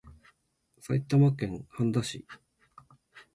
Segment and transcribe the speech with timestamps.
[0.79, 2.25] 埼玉県蓮田市